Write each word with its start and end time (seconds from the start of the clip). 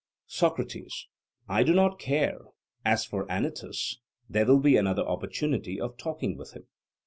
SOCRATES: 0.25 1.09
I 1.47 1.61
do 1.61 1.75
not 1.75 1.99
care; 1.99 2.39
as 2.83 3.05
for 3.05 3.31
Anytus, 3.31 3.99
there 4.27 4.47
will 4.47 4.57
be 4.59 4.75
another 4.75 5.03
opportunity 5.05 5.79
of 5.79 5.95
talking 5.95 6.35
with 6.35 6.53
him. 6.53 6.65